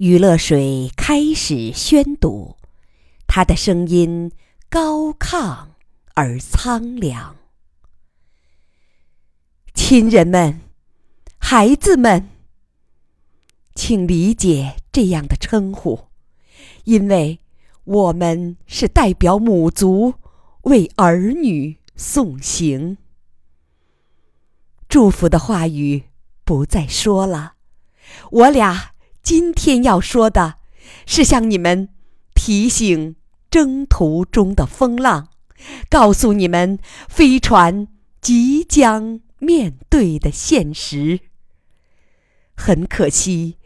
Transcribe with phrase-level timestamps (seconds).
[0.00, 2.56] 余乐水开始宣读，
[3.26, 4.32] 他的声音
[4.70, 5.66] 高亢
[6.14, 7.36] 而苍凉。
[9.74, 10.62] 亲人们，
[11.38, 12.30] 孩子们，
[13.74, 16.06] 请理解这样的称呼，
[16.84, 17.40] 因为
[17.84, 20.14] 我们是代表母族
[20.62, 22.96] 为儿女送行。
[24.88, 26.04] 祝福的话语
[26.46, 27.56] 不再说了，
[28.30, 28.92] 我俩
[29.32, 30.56] 今天要说的
[31.06, 31.90] 是向你们
[32.34, 33.14] 提醒
[33.48, 35.28] 征途中的风浪，
[35.88, 37.86] 告诉你们飞船
[38.20, 41.20] 即将面对的现实。
[42.56, 43.56] 很可惜，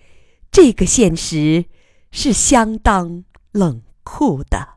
[0.53, 1.65] 这个现实
[2.11, 4.75] 是相当冷酷的。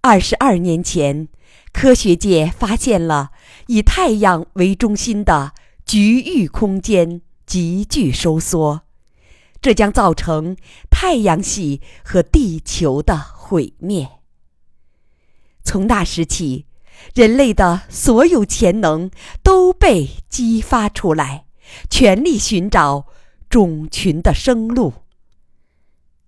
[0.00, 1.28] 二十二年前。
[1.70, 3.30] 科学界发现了
[3.66, 5.52] 以太阳为中心的
[5.84, 8.82] 局域空间急剧收缩，
[9.62, 10.54] 这将造成
[10.90, 14.20] 太阳系和地球的毁灭。
[15.64, 16.66] 从那时起，
[17.14, 19.10] 人类的所有潜能
[19.42, 21.46] 都被激发出来，
[21.88, 23.06] 全力寻找
[23.48, 24.92] 种群的生路。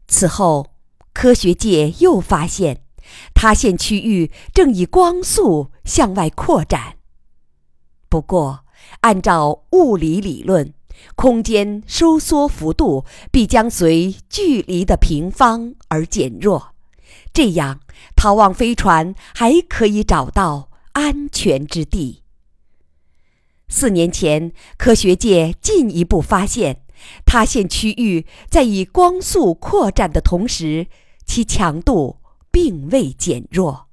[0.09, 0.73] 此后，
[1.13, 2.83] 科学界又发现。
[3.35, 6.99] 塌陷区域正以光速向外扩展。
[8.09, 8.61] 不过，
[9.01, 10.73] 按照物理理论，
[11.15, 16.75] 空间收缩幅度必将随距离的平方而减弱，
[17.33, 17.81] 这样
[18.15, 22.23] 逃亡飞船还可以找到安全之地。
[23.69, 26.83] 四年前，科学界进一步发现，
[27.25, 30.87] 塌陷区域在以光速扩展的同时，
[31.27, 32.19] 其强度。
[32.53, 33.87] 并未减弱。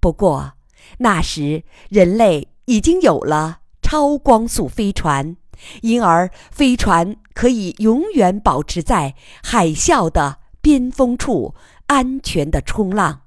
[0.00, 0.54] 不过，
[0.98, 5.36] 那时人类已经有了超光速飞船，
[5.82, 11.54] 因而飞船可以永远保持在海啸的边锋处，
[11.86, 13.22] 安全的冲浪，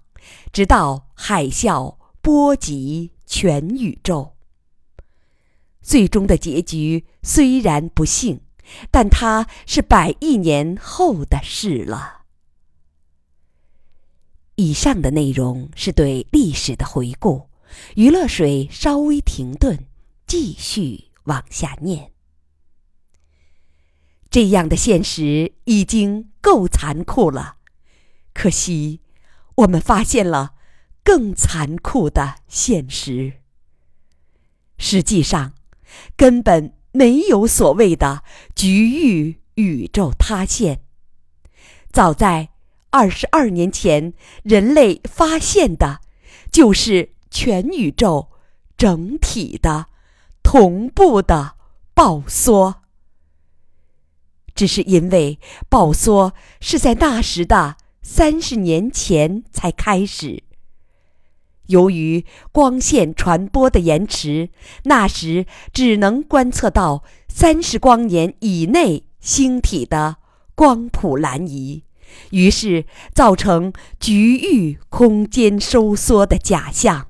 [0.51, 4.35] 直到海啸波及全宇宙。
[5.81, 8.41] 最终的结局虽然不幸，
[8.91, 12.17] 但它是百亿年后的事了。
[14.55, 17.49] 以上的内容是对历史的回顾。
[17.95, 19.85] 余乐水稍微停顿，
[20.27, 22.11] 继续往下念。
[24.29, 27.55] 这样的现实已经够残酷了，
[28.33, 29.01] 可惜
[29.55, 30.53] 我们发现了
[31.03, 33.33] 更残酷的现实。
[34.77, 35.53] 实际上，
[36.15, 38.23] 根本没有所谓的
[38.55, 40.81] 局域宇宙塌陷。
[41.91, 42.49] 早在。
[42.91, 45.99] 二十二年前，人类发现的，
[46.51, 48.29] 就是全宇宙
[48.75, 49.85] 整体的
[50.41, 51.55] 同步的
[51.93, 52.81] 爆缩。
[54.59, 55.39] 只是因为
[55.69, 60.43] 爆缩是在那时的三十年前才开始，
[61.67, 64.49] 由于光线传播的延迟，
[64.83, 70.17] 那时只能观测到三十光年以内星体的
[70.55, 71.85] 光谱蓝移。
[72.31, 72.83] 于是
[73.13, 77.07] 造成局域空间收缩的假象。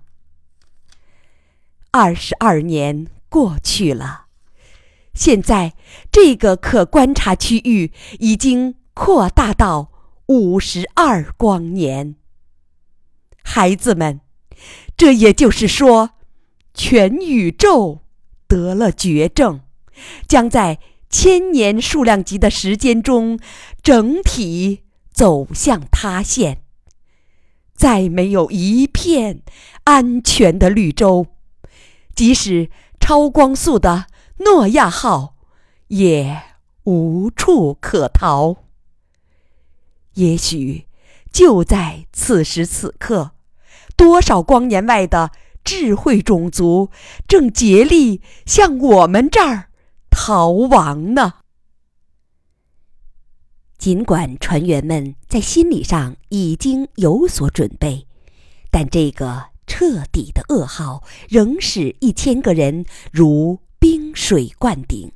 [1.90, 4.26] 二十二年过去了，
[5.20, 5.74] 现在
[6.10, 9.92] 这个可观察区域已经扩大到
[10.28, 12.16] 五十二光年。
[13.44, 14.22] 孩子们，
[14.96, 16.12] 这也就是说，
[16.74, 18.00] 全宇宙
[18.48, 19.60] 得了绝症，
[20.26, 23.38] 将在千年数量级的时间中
[23.84, 24.86] 整体。
[25.12, 26.62] 走向塌陷，
[27.76, 29.42] 再没有一片
[29.84, 31.28] 安全的绿洲，
[32.16, 32.70] 即使
[33.02, 34.06] 超光速的
[34.40, 35.36] 诺亚号
[35.88, 36.42] 也
[36.84, 38.56] 无处可逃。
[40.14, 40.88] 也许
[41.32, 43.32] 就在此时此刻，
[43.96, 45.32] 多少光年外的
[45.64, 46.90] 智慧种族
[47.28, 49.70] 正竭力向我们这儿
[50.10, 51.36] 逃亡呢。
[53.78, 58.08] 尽管船员们在心理上已经有所准备，
[58.70, 65.12] 但这个彻底的噩耗仍使一千个人如冰水灌顶。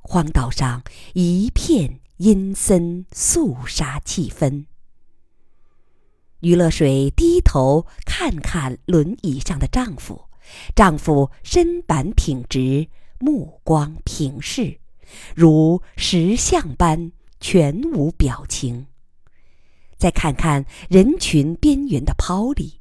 [0.00, 0.82] 荒岛上
[1.12, 4.64] 一片阴森肃杀气氛。
[6.40, 10.28] 余乐水低头看看轮椅上的丈夫，
[10.74, 12.88] 丈夫身板挺直，
[13.18, 14.80] 目光平视，
[15.34, 17.12] 如石像般。
[17.40, 18.86] 全无表情。
[19.98, 22.80] 再看看人群边缘的抛离，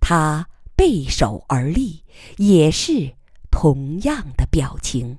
[0.00, 2.02] 他背手而立，
[2.38, 3.12] 也是
[3.50, 5.18] 同样的表情。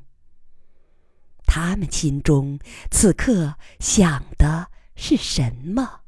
[1.45, 6.01] 他们心中此刻想的是什么？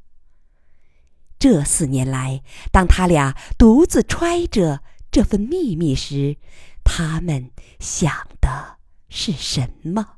[1.38, 2.42] 这四年来，
[2.72, 6.38] 当他俩独自揣着这份秘密时，
[6.82, 8.78] 他们想的
[9.10, 10.16] 是什么？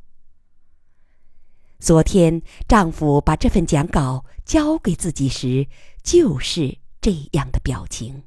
[1.80, 5.68] 昨天丈夫把这份讲稿交给自己时，
[6.02, 8.22] 就是这样的表情。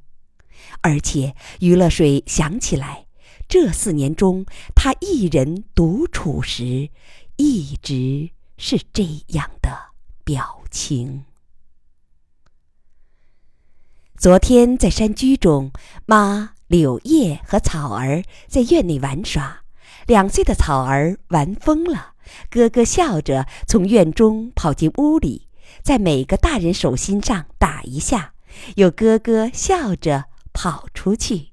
[0.82, 3.06] 而且余乐水想起来，
[3.50, 6.88] 这四年中他一人独处时，
[7.34, 9.76] 一直是这样的
[10.22, 11.24] 表情。
[14.16, 15.72] 昨天在山居中，
[16.06, 19.62] 妈柳叶和草儿在院内玩耍。
[20.06, 22.14] 两岁的草儿玩疯了，
[22.50, 25.48] 咯咯笑着从院中跑进屋里，
[25.82, 28.34] 在每个大人手心上打一下，
[28.76, 31.49] 又咯咯笑着跑出去。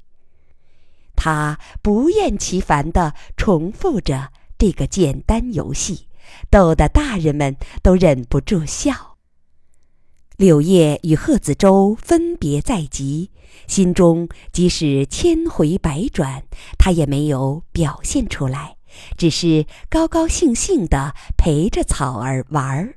[1.18, 6.08] 他不厌其烦地重复着这个简单游戏，
[6.50, 9.18] 逗得大人们都忍不住笑。
[10.38, 13.32] 柳叶与贺子洲分别在即，
[13.66, 16.44] 心中即使千回百转，
[16.78, 18.78] 他也没有表现出来，
[19.18, 22.94] 只是高高兴兴地陪着草儿玩儿。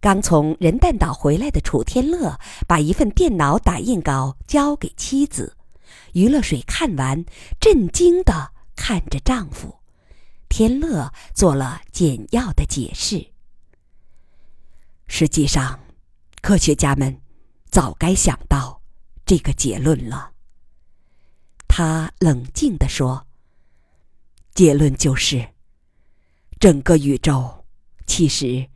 [0.00, 5.56] 刚从人蛋岛回来的楚天乐把一份电脑打印稿交给妻子，
[6.14, 7.24] 余乐水看完，
[7.60, 9.78] 震惊地看着丈夫。
[10.48, 13.30] 天乐做了简要的解释。
[15.06, 15.78] 实际上。
[16.42, 17.22] 科学家们
[17.70, 18.82] 早该想到
[19.24, 20.34] 这个结论了。
[21.66, 23.26] 他冷静地说
[24.52, 25.54] ：“结论就是，
[26.60, 27.64] 整个宇宙
[28.06, 28.68] 其实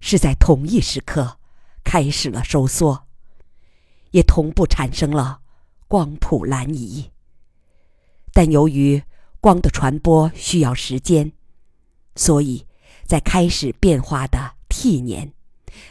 [0.00, 1.38] 是在同一时刻
[1.84, 3.06] 开始了收缩，
[4.12, 5.41] 也同步产生了
[5.92, 7.10] 光谱蓝移。
[8.32, 9.02] 但由于
[9.42, 11.32] 光的传播需要时间，
[12.16, 12.66] 所以
[13.04, 15.34] 在开始变化的 T 年，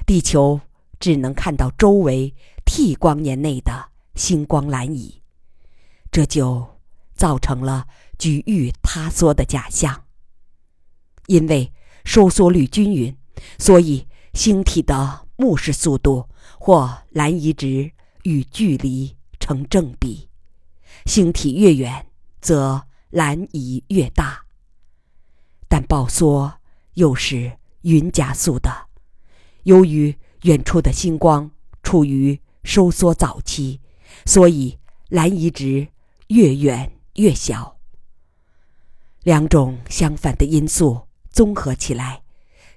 [0.08, 0.62] 地球。”
[1.02, 5.24] 只能看到周围 T 光年内的星光蓝移，
[6.12, 6.78] 这就
[7.16, 7.88] 造成了
[8.20, 10.04] 局域塌缩的假象。
[11.26, 11.74] 因为
[12.06, 13.18] 收缩率均匀，
[13.58, 19.18] 所以星体的目视速度或蓝移值与距离
[19.52, 20.30] 成正比，
[21.06, 22.06] 星体越远，
[22.40, 24.46] 则蓝移越大。
[25.68, 26.54] 但暴缩
[26.94, 28.88] 又是匀加速的，
[29.64, 30.16] 由于。
[30.44, 31.52] 远处的星光
[31.84, 33.80] 处于收缩早期，
[34.26, 35.88] 所以蓝移值
[36.30, 37.78] 越远越小。
[39.22, 42.24] 两种相反的因素综合起来，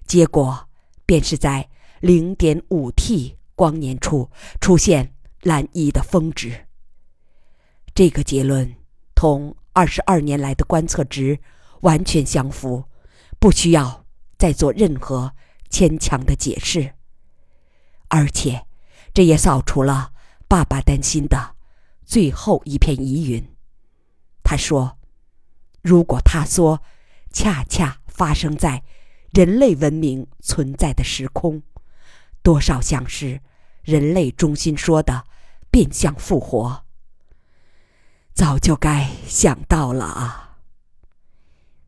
[0.06, 0.68] 结果
[1.06, 1.70] 便是在
[2.00, 4.30] 零点五 T 光年处
[4.60, 6.63] 出现蓝移的峰值。
[7.94, 8.74] 这个结论
[9.14, 11.38] 同二十二年来的观测值
[11.82, 12.82] 完全相符，
[13.38, 14.04] 不需要
[14.36, 15.32] 再做任何
[15.70, 16.94] 牵强的解释。
[18.08, 18.66] 而且，
[19.12, 20.12] 这也扫除了
[20.48, 21.54] 爸爸担心的
[22.04, 23.48] 最后一片疑云。
[24.42, 24.98] 他说
[25.80, 26.82] ：“如果塌缩
[27.32, 28.82] 恰恰发生在
[29.30, 31.62] 人类文明存在的时空，
[32.42, 33.40] 多少像是
[33.82, 35.24] 人类中心说的
[35.70, 36.83] 变相复活。
[38.34, 40.58] 早就该想到了啊。”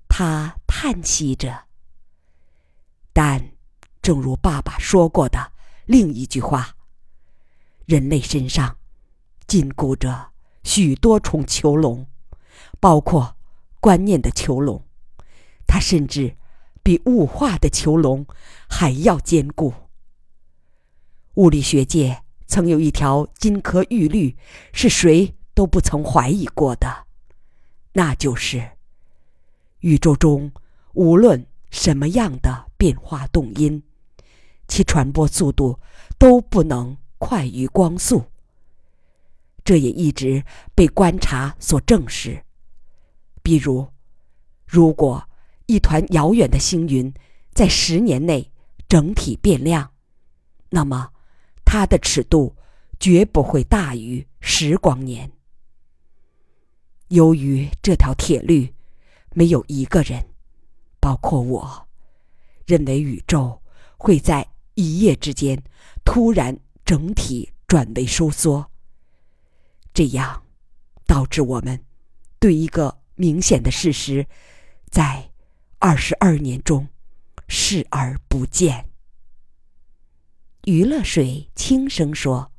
[0.08, 1.64] 他叹息着。
[3.12, 3.50] 但，
[4.00, 5.52] 正如爸爸说过的。
[5.86, 6.74] 另一句话，
[7.86, 8.78] 人类身上
[9.46, 10.32] 禁锢着
[10.64, 12.06] 许多重囚笼，
[12.80, 13.36] 包括
[13.78, 14.82] 观念的囚笼，
[15.66, 16.36] 它甚至
[16.82, 18.26] 比物化的囚笼
[18.68, 19.72] 还要坚固。
[21.34, 24.36] 物理学界曾有一条金科玉律，
[24.72, 27.06] 是谁都不曾怀疑过的，
[27.94, 28.72] 那就是：
[29.80, 30.52] 宇宙中
[30.92, 33.82] 无论什么样的变化动因。
[34.68, 35.80] 其传播速度
[36.18, 38.22] 都不能快于光速。
[39.64, 40.44] 这也一直
[40.74, 42.44] 被观察所证实。
[43.42, 43.88] 比如，
[44.66, 45.26] 如果
[45.64, 47.10] 一团遥远的星云
[47.54, 48.52] 在十年内
[48.86, 49.90] 整体变亮，
[50.68, 51.08] 那么
[51.64, 52.54] 它的尺度
[53.00, 55.32] 绝不会大于十光年。
[57.08, 58.74] 由于这条铁律，
[59.34, 60.26] 没有一个人，
[61.00, 61.88] 包括我，
[62.66, 63.62] 认为宇宙
[63.96, 64.48] 会在。
[64.78, 65.62] 一夜之间，
[66.04, 68.70] 突然整体转为收缩，
[69.94, 70.42] 这样
[71.06, 71.82] 导致我们
[72.38, 74.26] 对一个明显的事实，
[74.90, 75.30] 在
[75.78, 76.86] 二十二年中
[77.48, 78.90] 视而不见。
[80.64, 82.52] 余乐水轻声说：“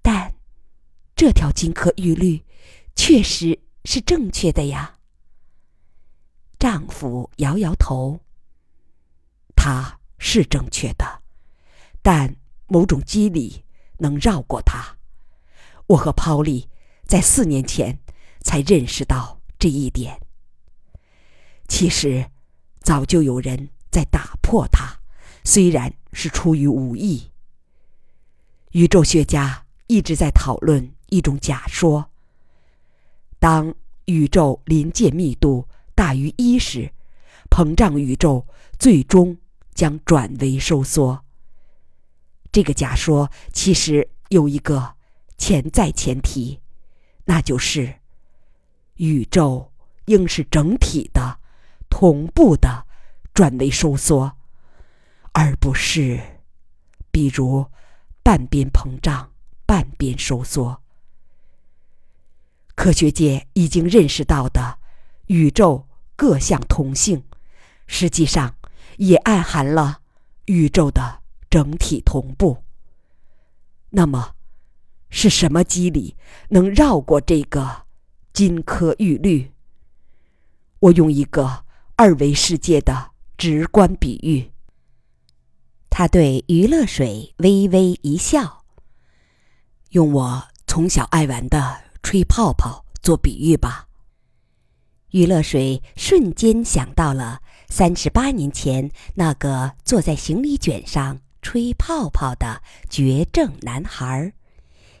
[0.00, 0.36] 但
[1.16, 2.44] 这条金科玉律
[2.94, 4.98] 确实是正确的呀。”
[6.58, 8.20] 丈夫摇摇头。
[9.56, 11.22] 他是正确的，
[12.02, 13.64] 但某种机理
[13.98, 14.96] 能绕过他。
[15.88, 16.68] 我和抛利
[17.04, 17.98] 在四年前
[18.40, 20.20] 才认识到这一点。
[21.68, 22.30] 其实，
[22.80, 25.00] 早就有人在打破它，
[25.44, 27.30] 虽然是出于无意。
[28.72, 32.10] 宇宙学家一直在讨论一种假说：
[33.40, 35.66] 当宇宙临界密度
[35.96, 36.92] 大于一时，
[37.50, 38.46] 膨胀宇宙
[38.78, 39.36] 最终
[39.74, 41.24] 将转为收缩。
[42.52, 44.94] 这个假说其实有一个
[45.36, 46.60] 潜在前提，
[47.24, 47.94] 那就是
[48.94, 49.72] 宇宙
[50.04, 51.40] 应是整体的、
[51.88, 52.86] 同步的
[53.34, 54.36] 转为收缩，
[55.32, 56.20] 而不是
[57.10, 57.66] 比如。
[58.22, 59.32] 半边膨胀，
[59.64, 60.82] 半边收缩。
[62.80, 64.78] 科学界已经认识到的
[65.26, 67.22] 宇宙各项同性，
[67.86, 68.54] 实际上
[68.96, 70.00] 也暗含了
[70.46, 71.20] 宇宙的
[71.50, 72.64] 整体同步。
[73.90, 74.34] 那么，
[75.10, 76.16] 是什么机理
[76.48, 77.82] 能绕过这个
[78.32, 79.52] 金科玉律？
[80.78, 84.52] 我用一个二维世界的直观比喻。
[85.90, 88.64] 他对娱乐水微微一笑，
[89.90, 93.86] 用我从小爱玩的吹泡泡做比喻吧。
[95.10, 104.32] 娱乐水瞬间想到了三十八年前那个坐在行李卷上吹泡泡的绝症男孩，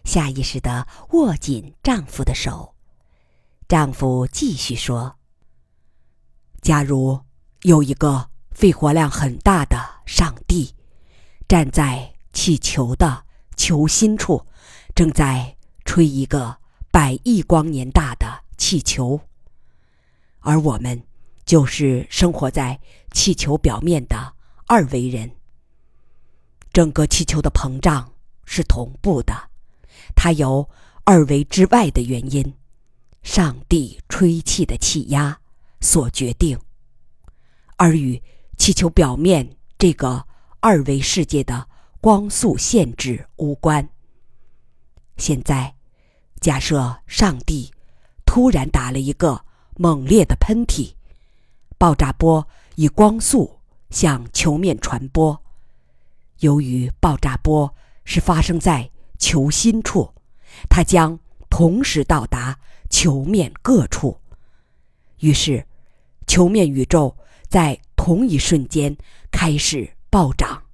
[0.04, 2.74] 下意识的握紧丈夫的手。
[3.68, 5.16] 丈夫继续说
[6.60, 7.20] ：“假如
[7.62, 10.74] 有一个肺活量很大的上帝。”
[11.46, 13.24] 站在气球的
[13.56, 14.46] 球心处，
[14.94, 16.56] 正在吹一个
[16.90, 19.20] 百亿光年大的气球，
[20.40, 21.02] 而我们
[21.44, 22.78] 就是生活在
[23.12, 24.34] 气球表面的
[24.66, 25.30] 二维人。
[26.72, 28.12] 整个气球的膨胀
[28.44, 29.50] 是同步的，
[30.14, 30.68] 它由
[31.04, 32.54] 二维之外的原因——
[33.22, 35.40] 上帝吹气的气压
[35.80, 36.58] 所决定，
[37.76, 38.22] 而与
[38.58, 40.26] 气球表面这个。
[40.62, 41.66] 二维世界的
[42.02, 43.88] 光速限制无关。
[45.16, 45.74] 现在，
[46.40, 47.70] 假设上帝
[48.24, 49.44] 突然打了一个
[49.76, 50.94] 猛烈的喷嚏，
[51.78, 53.58] 爆炸波以光速
[53.90, 55.42] 向球面传播。
[56.38, 60.14] 由于爆炸波是发生在球心处，
[60.68, 61.18] 它将
[61.48, 64.18] 同时到达球面各处，
[65.18, 65.66] 于是
[66.26, 67.16] 球面宇宙
[67.48, 68.96] 在同一瞬间
[69.30, 69.90] 开始。
[70.12, 70.64] 暴涨。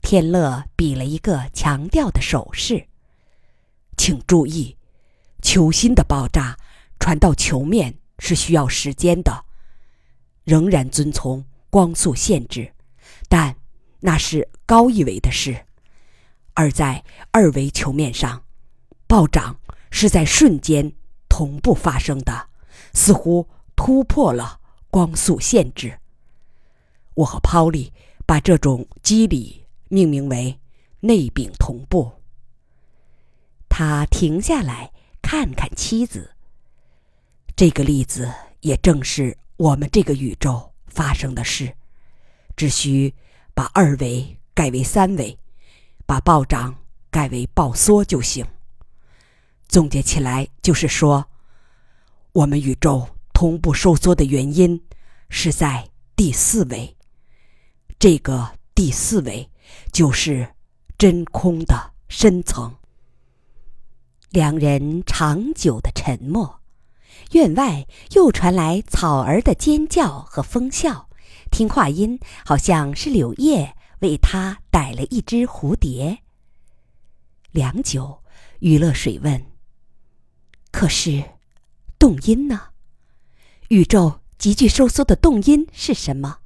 [0.00, 2.86] 天乐比了一个强调的手势。
[3.96, 4.76] 请注意，
[5.42, 6.56] 球心的爆炸
[6.98, 9.44] 传到球面是需要时间的，
[10.44, 12.72] 仍然遵从光速限制，
[13.28, 13.56] 但
[14.00, 15.66] 那是高一维的事。
[16.54, 18.44] 而在二维球面上，
[19.06, 19.58] 暴涨
[19.90, 20.92] 是在瞬间
[21.28, 22.48] 同步发生的，
[22.92, 25.98] 似乎突破了光速限制。
[27.14, 27.90] 我和 Polly
[28.26, 30.58] 把这种机理命名为
[31.00, 32.12] “内禀同步”。
[33.76, 36.30] 他停下来看看妻子。
[37.56, 41.74] 这个例子也正是我们这个宇宙发生的事，
[42.54, 43.12] 只需
[43.52, 45.36] 把二维改为三维，
[46.06, 46.76] 把暴涨
[47.10, 48.46] 改为暴缩就行。
[49.66, 51.28] 总结起来就是说，
[52.30, 54.80] 我们宇宙同步收缩的原因
[55.28, 56.96] 是在第四维。
[57.98, 59.50] 这个第四维
[59.90, 60.54] 就是
[60.96, 62.72] 真空的深层。
[64.34, 66.58] 两人长久的沉默，
[67.30, 71.08] 院外又传来草儿的尖叫和风笑，
[71.52, 76.18] 听话音好像是柳叶为他逮了一只蝴蝶。
[77.52, 78.24] 良久，
[78.58, 79.40] 于乐水问
[80.72, 81.22] ：“可是，
[81.96, 82.70] 动因呢？
[83.68, 86.38] 宇宙急剧收缩的动因是什么？”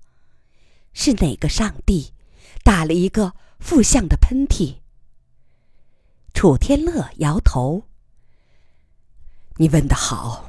[0.92, 2.12] 是哪个上帝
[2.62, 4.80] 打了一个负向的喷嚏？
[6.38, 7.83] 楚天乐摇头。
[9.57, 10.49] 你问得好，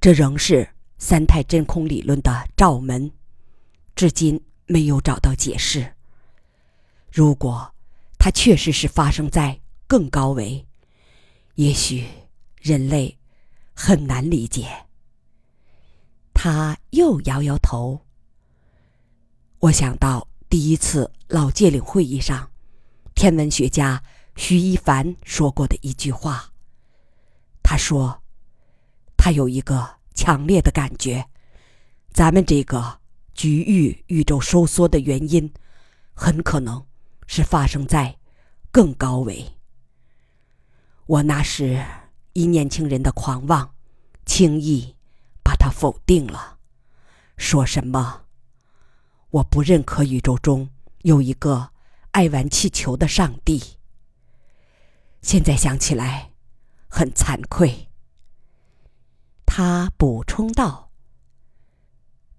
[0.00, 0.68] 这仍是
[0.98, 3.10] 三态真空理论的罩门，
[3.96, 5.96] 至今没有找到解释。
[7.10, 7.74] 如果
[8.20, 10.64] 它确实是发生在更高维，
[11.56, 12.06] 也许
[12.62, 13.18] 人类
[13.74, 14.68] 很难理解。
[16.32, 18.00] 他又摇摇头。
[19.58, 22.48] 我想到第一次老界岭会议上，
[23.16, 24.00] 天文学家
[24.40, 26.52] 徐一凡说过的一句话。
[27.60, 28.22] 他说
[29.18, 31.28] ：“他有一个强烈的感觉，
[32.12, 33.00] 咱们这个
[33.34, 35.52] 局域宇宙收缩的原因，
[36.14, 36.86] 很可能
[37.26, 38.16] 是发生在
[38.70, 39.44] 更高维。
[41.06, 41.84] 我那时
[42.32, 43.74] 以年轻人的狂妄，
[44.24, 44.94] 轻易
[45.42, 46.58] 把它否定了，
[47.36, 48.22] 说什么
[49.30, 50.70] 我不认可宇宙中
[51.02, 51.70] 有一个
[52.12, 53.60] 爱玩气球的上帝。
[55.20, 56.30] 现在想起来，
[56.88, 57.88] 很惭愧。
[59.44, 60.90] 他补充道：“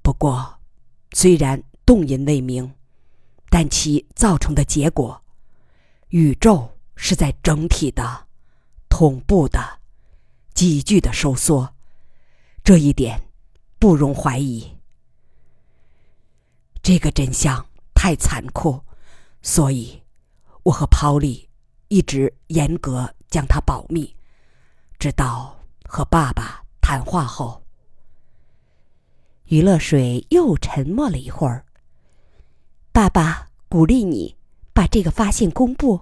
[0.01, 0.59] 不过，
[1.11, 2.73] 虽然动因未明，
[3.49, 5.23] 但其造成的结果，
[6.09, 8.27] 宇宙是在整体的、
[8.89, 9.81] 同步的、
[10.53, 11.75] 急剧的收缩，
[12.63, 13.21] 这一点
[13.77, 14.77] 不容怀疑。
[16.81, 18.83] 这个真相太残酷，
[19.41, 20.01] 所以
[20.63, 21.47] 我和抛利。”
[21.89, 24.15] 一直严格将它保密，
[24.99, 27.61] 直到和爸爸谈话后。
[29.45, 31.65] 余乐水又沉默了一会儿。
[32.91, 34.37] 爸爸鼓励你
[34.71, 35.99] 把这个发现公布。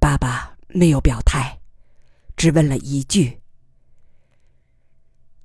[0.00, 1.60] 爸爸没有表态，
[2.36, 3.40] 只问了一句：“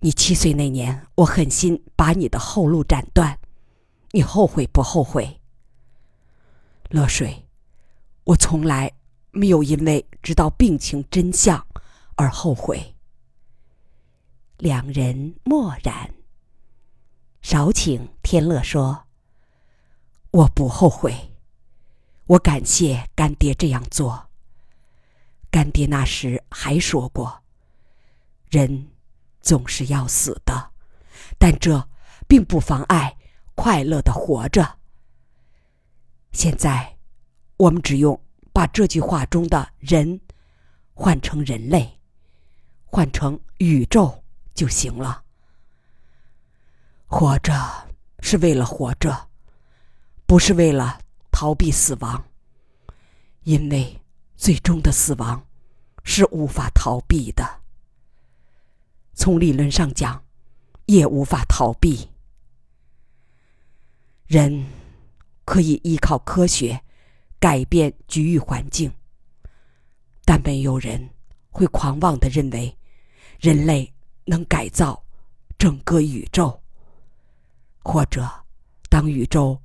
[0.01, 3.37] 你七岁那年，我狠心把你的后路斩断，
[4.11, 5.39] 你后悔不后悔？”
[6.89, 7.45] 乐水。
[8.23, 8.91] 我从来
[9.31, 11.65] 没有因为知道病情真相
[12.15, 12.95] 而后悔。
[14.57, 16.13] 两人默然。
[17.41, 19.07] 少顷，天乐说
[20.29, 21.33] ：“我不后悔，
[22.27, 24.29] 我感谢干爹这样做。
[25.49, 27.41] 干爹那时还说过，
[28.49, 28.91] 人
[29.41, 30.71] 总是要死的，
[31.39, 31.89] 但这
[32.27, 33.17] 并不妨碍
[33.55, 34.77] 快乐的活着。
[36.31, 36.97] 现在。”
[37.61, 38.19] 我们只用
[38.51, 40.19] 把这句话中的人
[40.95, 41.99] 换成人类，
[42.85, 44.23] 换成宇宙
[44.55, 45.23] 就行了。
[47.05, 47.53] 活着
[48.21, 49.29] 是为了活着，
[50.25, 52.25] 不是为了逃避死亡，
[53.43, 54.01] 因为
[54.35, 55.45] 最终的死亡
[56.03, 57.61] 是无法逃避的。
[59.13, 60.23] 从理论上讲，
[60.87, 62.09] 也无法逃避。
[64.25, 64.65] 人
[65.45, 66.81] 可以依靠科学。
[67.41, 68.93] 改变局域环境，
[70.23, 71.09] 但没有人
[71.49, 72.77] 会狂妄的认为
[73.39, 73.91] 人类
[74.25, 75.03] 能改造
[75.57, 76.61] 整个宇宙，
[77.83, 78.29] 或者
[78.89, 79.59] 当宇宙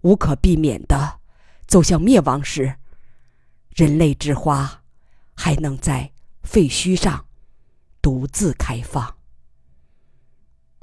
[0.00, 1.20] 无可避免的
[1.66, 2.74] 走向灭亡时，
[3.76, 4.82] 人类之花
[5.34, 6.10] 还能在
[6.42, 7.26] 废墟上
[8.00, 9.18] 独自开放。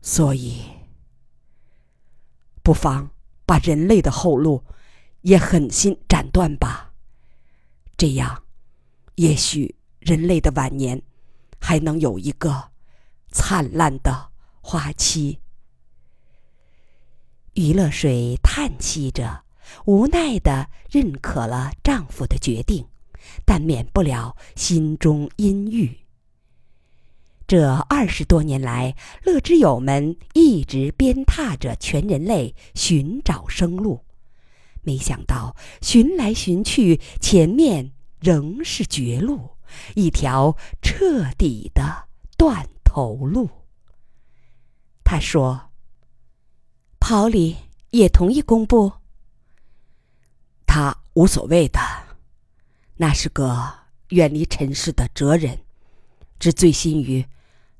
[0.03, 0.61] 所以，
[2.61, 3.09] 不妨
[3.47, 4.63] 把人类的后路。
[5.25, 6.93] 也狠心斩断吧，
[7.97, 8.43] 这样，
[9.15, 11.01] 也许人类的晚年
[11.59, 12.69] 还能有一个
[13.31, 14.29] 灿烂的
[14.61, 15.39] 花期。
[17.55, 19.43] 余乐水叹息着，
[19.85, 22.85] 无奈的认可了丈夫的决定，
[23.43, 25.91] 但免不了心中阴郁。
[27.47, 34.04] 这二十多年来，乐之友们一直鞭挞着全人类寻找生路。
[34.85, 39.57] 没想到寻来寻去，前面仍是绝路，
[39.95, 43.49] 一条彻底的断头路。
[45.03, 45.71] 他说
[46.99, 47.57] ：“跑里
[47.89, 48.93] 也同意公布。”
[50.65, 51.79] 他无所谓的，
[52.97, 53.73] 那是个
[54.09, 55.59] 远离尘世的哲人，
[56.39, 57.25] 只醉心于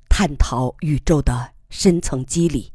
[0.08, 2.72] 探讨宇宙的深层机理，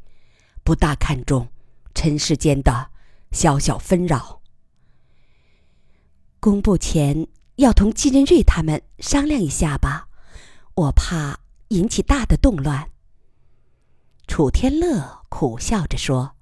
[0.63, 1.47] 不大看重
[1.93, 2.91] 尘世间的。
[3.31, 4.41] 小小纷扰。
[6.39, 10.07] 公布前要同季仁瑞他们商量一下吧，
[10.75, 11.39] 我怕
[11.69, 12.89] 引起大的动乱。
[14.27, 16.35] 楚天乐苦笑着说：“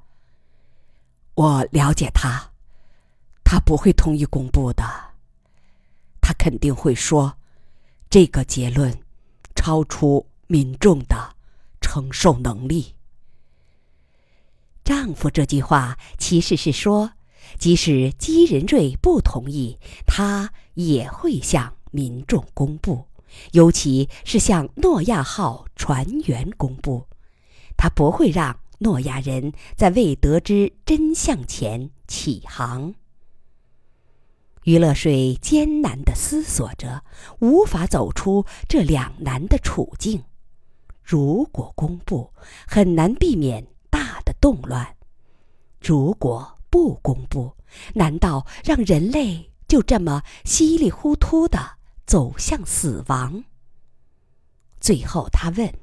[1.35, 2.51] 我了解他，
[3.43, 4.83] 他不会同意公布的。
[6.21, 7.37] 他肯定会说，
[8.09, 8.95] 这个结论
[9.55, 11.35] 超出民众的
[11.81, 12.95] 承受能力。”
[14.89, 17.11] 丈夫这句话其实是说，
[17.59, 23.05] 即使姬仁瑞不同意，他也会向民众公布，
[23.51, 27.05] 尤其是向诺亚号船员公布。
[27.77, 32.95] 他不会让诺亚人在未得知真相前起航。
[34.63, 37.03] 余乐水艰难地思索着，
[37.41, 40.23] 无法走出这两难的处境。
[41.03, 42.33] 如果公布，
[42.65, 43.67] 很难避免。
[44.39, 44.95] 动乱，
[45.81, 47.55] 如果不公布，
[47.93, 53.43] 难道让人类就这么稀里糊涂的走向死亡？
[54.79, 55.73] 最后，他问：“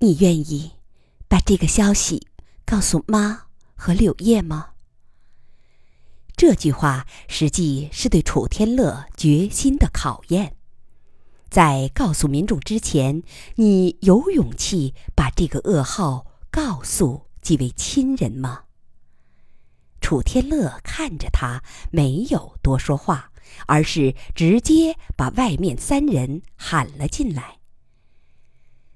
[0.00, 0.72] 你愿意
[1.28, 2.26] 把这个消息
[2.64, 4.70] 告诉妈和柳叶吗？
[6.34, 10.56] 这句话实际是对楚天乐决心的考验。
[11.48, 13.22] 在告诉民众之前，
[13.56, 18.64] 你有勇气把这个噩耗告诉几位亲人吗？
[20.02, 23.32] 楚天乐看着他，没有多说话，
[23.66, 27.56] 而是直接把外面三人喊了进来。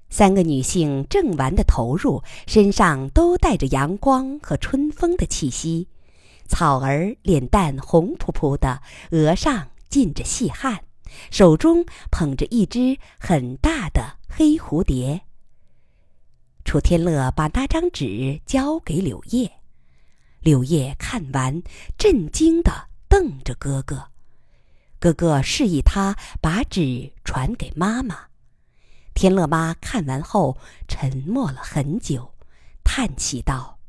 [0.07, 5.87] 三个女性正玩的投入，身上都带着阳光和春风的气息。
[6.47, 10.83] 草儿脸蛋红扑扑的，额上浸着细汗。
[11.31, 15.26] 手中捧着一只很大的黑蝴蝶。
[16.67, 19.49] 楚天乐把那张纸交给柳叶，
[20.41, 21.63] 柳叶看完，
[21.97, 24.09] 震惊地瞪着哥哥。
[24.99, 28.25] 哥哥示意他把纸传给妈妈。
[29.13, 30.57] 天乐妈看完后
[30.89, 32.33] 沉默了很久，
[32.83, 33.79] 叹气道：“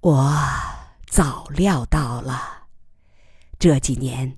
[0.00, 0.38] 我
[1.08, 2.66] 早料到了，
[3.58, 4.36] 这几年。”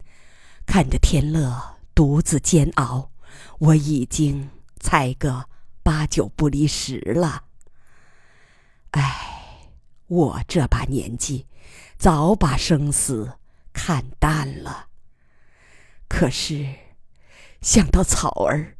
[0.64, 3.10] 看着天乐独自煎熬，
[3.58, 5.44] 我已经猜个
[5.82, 7.44] 八九不离十了。
[8.92, 9.68] 唉，
[10.06, 11.46] 我这把年纪，
[11.98, 13.38] 早把生死
[13.72, 14.88] 看淡了。
[16.08, 16.66] 可是，
[17.60, 18.76] 想到草儿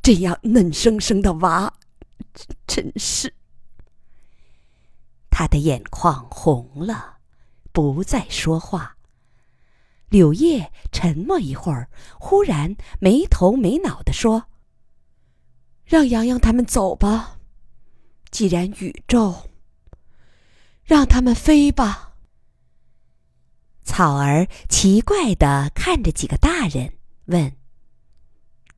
[0.00, 1.74] 这样嫩生生的娃，
[2.66, 3.34] 真是……
[5.30, 7.18] 他的眼眶红了，
[7.72, 8.96] 不再说话。
[10.08, 14.46] 柳叶沉默一会儿，忽然没头没脑地说
[15.88, 17.38] ：“让洋洋他们走吧，
[18.30, 19.48] 既然宇宙，
[20.84, 22.12] 让他们飞吧。”
[23.82, 26.92] 草儿奇怪地看着几个大人，
[27.24, 27.56] 问：“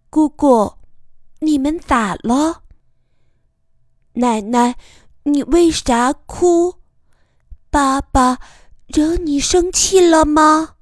[0.08, 0.74] 姑姑，
[1.40, 2.62] 你们咋了？
[4.12, 4.76] 奶奶，
[5.24, 6.76] 你为啥哭？
[7.70, 8.38] 爸爸
[8.86, 10.76] 惹你生气了吗？”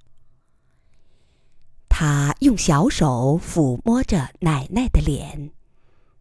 [1.88, 5.52] 他用小手抚摸着奶奶的脸，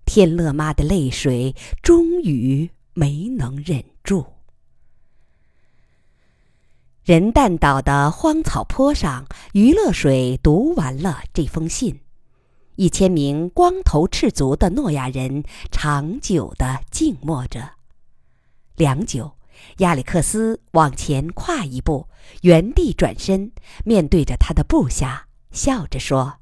[0.07, 4.25] 天乐妈的泪水终于没能忍住。
[7.03, 11.99] 人蛋岛的荒草坡上，余乐水读完了这封信。
[12.77, 17.71] 一千名光头赤足的诺亚人长久的静默着。
[18.75, 19.33] 良久，
[19.79, 22.07] 亚历克斯往前跨一步，
[22.43, 23.51] 原地转身，
[23.83, 25.27] 面对着他的部下。
[25.51, 26.39] 笑着说：“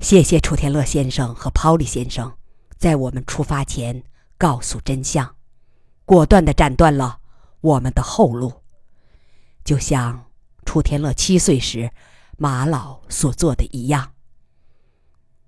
[0.00, 2.32] 谢谢楚天乐先生和抛利先生，
[2.76, 4.04] 在我们出发前
[4.36, 5.34] 告诉真相，
[6.04, 7.18] 果断的斩断了
[7.62, 8.52] 我们的后路，
[9.64, 10.26] 就像
[10.64, 11.90] 楚天乐七岁时
[12.36, 14.12] 马老所做的一样。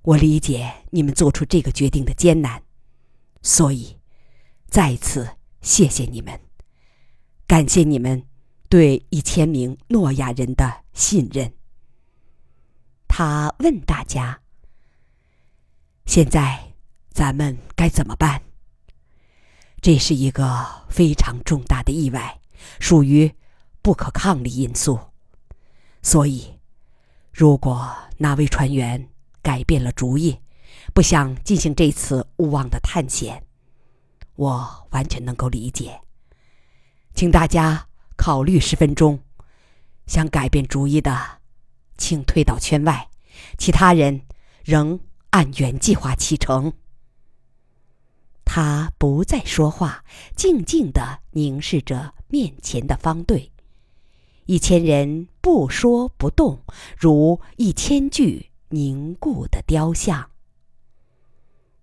[0.02, 2.62] 我理解你们做出这个决定的艰难，
[3.42, 3.98] 所以
[4.68, 5.28] 再次
[5.60, 6.40] 谢谢你们，
[7.46, 8.24] 感谢你们
[8.70, 11.52] 对一千名诺亚人的信任。”
[13.20, 14.38] 他问大家
[16.06, 16.72] ：“现在
[17.10, 18.40] 咱们该怎么办？”
[19.82, 22.38] 这是一个非常重大的意外，
[22.78, 23.34] 属于
[23.82, 25.00] 不可抗力因素。
[26.00, 26.60] 所以，
[27.32, 29.08] 如果哪位船员
[29.42, 30.38] 改变了主意，
[30.94, 33.44] 不想进行这次勿忘的探险，
[34.36, 36.00] 我完全能够理解。
[37.16, 39.18] 请大家考虑十分钟，
[40.06, 41.37] 想改变主意的。
[41.98, 43.10] 请退到圈外，
[43.58, 44.22] 其他人
[44.64, 44.98] 仍
[45.30, 46.72] 按原计划启程。
[48.44, 53.52] 他不再说话，静静地凝视着面前的方队。
[54.46, 56.62] 一千人不说不动，
[56.96, 60.30] 如一千具凝固的雕像。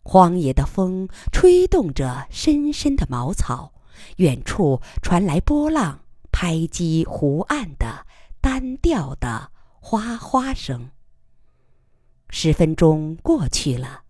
[0.02, 3.74] 荒野的风吹动着深深的茅草，
[4.18, 6.00] 远处传来波浪
[6.32, 8.08] 拍击湖岸的
[8.42, 9.52] 单调的。
[9.88, 10.90] 哗哗声。
[12.32, 14.02] 十分钟过去了，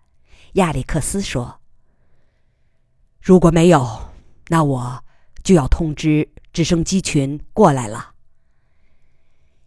[0.54, 1.60] 亚历克斯说
[3.22, 4.14] ：“如果没有，
[4.48, 5.04] 那我
[5.44, 8.14] 就要通知直升机群过来了。”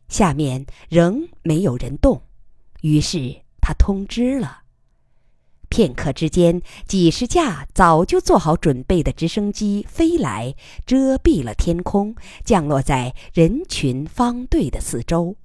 [0.09, 2.23] 下面仍没有人动，
[2.81, 4.63] 于是他通知了。
[5.69, 10.55] 片刻之间，几十架早就做好准备的直升机飞来，
[10.87, 12.17] 遮蔽了天空，
[12.47, 15.37] 降落在人群方队的四周。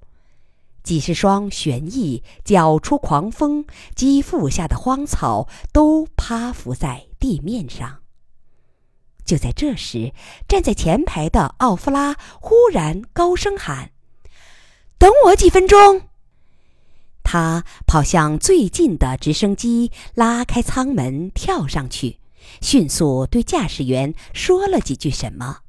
[0.84, 3.64] 几十双旋翼搅出狂风，
[3.96, 8.00] 机腹下的荒草都趴伏在地面上。
[9.24, 10.12] 就在这时，
[10.46, 13.92] 站在前排的奥夫拉忽然高声喊
[14.98, 16.02] ：“等我几分钟！”
[17.24, 22.20] 他跑向最近的直升机，拉开舱门跳上去，
[22.60, 25.60] 迅速对驾驶员说了几句什么。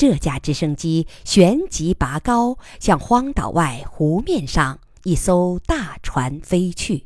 [0.00, 7.04] 这架直升机旋即拔高，向荒岛外湖面上一艘大船飞去。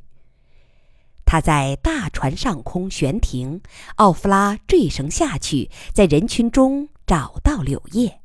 [1.24, 3.60] 他在大船上空悬停，
[3.96, 8.20] 奥弗拉坠绳下去，在人群中找到柳叶。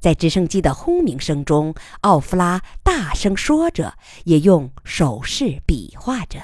[0.00, 6.40] 在直升机的轰鸣声中，奥弗拉大声说着，也用手势比划着。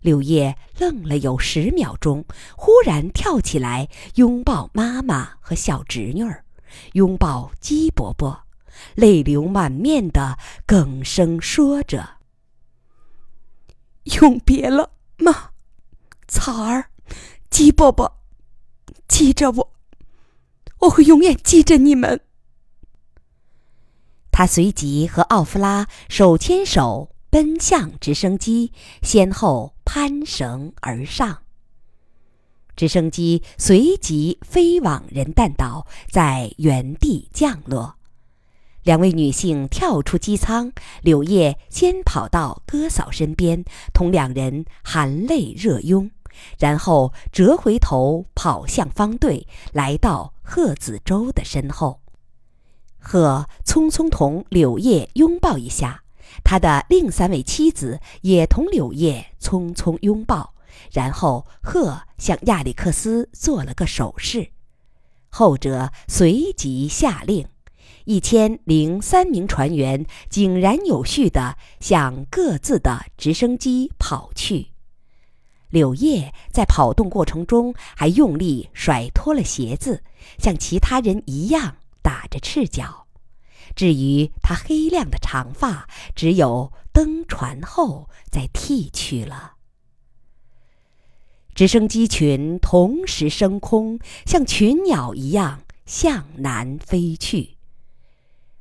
[0.00, 2.24] 柳叶愣了有十秒钟，
[2.56, 6.44] 忽然跳起来，拥抱妈妈和小侄女儿，
[6.92, 8.44] 拥抱鸡伯伯，
[8.94, 12.18] 泪流满面的哽声说着
[14.20, 15.50] ：“永别了，妈，
[16.28, 16.90] 草儿，
[17.50, 18.20] 鸡伯伯，
[19.08, 19.72] 记着我，
[20.80, 22.20] 我会永远记着你们。”
[24.30, 31.42] 他随即和奥夫拉手牵手奔向直升机，先后攀绳而上。
[32.74, 37.96] 直升机随即飞往人弹岛，在原地降落。
[38.84, 46.10] 两位女性跳出机舱，柳叶先跑到哥嫂身边，同两人含泪热拥，
[46.58, 52.00] 然后折回头跑向方队，来到贺子洲的身后。
[52.98, 56.04] 贺匆匆同柳叶拥抱一下，
[56.44, 60.54] 他的另三位妻子也同柳叶匆匆拥抱，
[60.92, 64.48] 然后贺向亚历克斯做了个手势，
[65.28, 67.46] 后者随即下令，
[68.04, 74.68] 一千零三名船员井然有序地向各自的直升机跑去。
[75.70, 80.02] 柳叶在跑动过程中还用力甩脱了鞋子，
[80.38, 81.76] 像其他人一样。
[82.00, 83.07] 打着赤脚，
[83.78, 89.54] 至于他黑亮的长发，只有登船后再剃去了。
[91.54, 97.56] 直升机群同时升空，像群鸟一样向南飞去。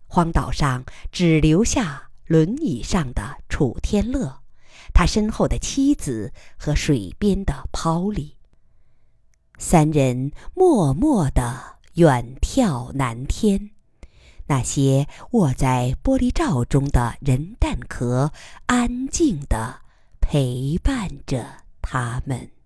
[0.06, 4.42] 荒岛上只留下轮椅上的楚天乐，
[4.94, 8.36] 他身后的妻子和水边的抛里。
[9.58, 11.76] 三人默默地。
[11.98, 13.72] 远眺南天，
[14.48, 18.32] 那些卧在玻璃罩中的人蛋壳，
[18.66, 19.82] 安静地
[20.20, 21.46] 陪伴着
[21.82, 22.57] 他们。